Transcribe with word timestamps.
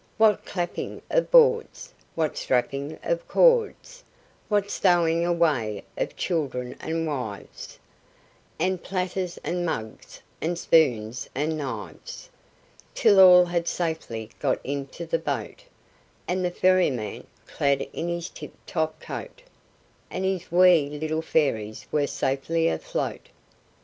What 0.17 0.45
clapping 0.47 1.03
of 1.11 1.29
boards, 1.29 1.93
What 2.15 2.35
strapping 2.35 2.97
of 3.03 3.27
cords, 3.27 4.03
What 4.49 4.71
stowing 4.71 5.23
away 5.27 5.83
of 5.95 6.15
children 6.15 6.75
and 6.79 7.05
wives, 7.05 7.77
And 8.59 8.81
platters 8.81 9.37
and 9.43 9.63
mugs, 9.63 10.19
and 10.41 10.57
spoons 10.57 11.29
and 11.35 11.55
knives, 11.55 12.31
Till 12.95 13.19
all 13.19 13.45
had 13.45 13.67
safely 13.67 14.31
got 14.39 14.59
into 14.63 15.05
the 15.05 15.19
boat, 15.19 15.65
And 16.27 16.43
the 16.43 16.49
ferryman, 16.49 17.27
clad 17.45 17.81
in 17.93 18.07
his 18.09 18.27
tip 18.29 18.53
top 18.65 18.99
coat, 18.99 19.43
And 20.09 20.25
his 20.25 20.51
wee 20.51 20.89
little 20.89 21.21
fairies 21.21 21.85
were 21.91 22.07
safely 22.07 22.67
afloat! 22.67 23.29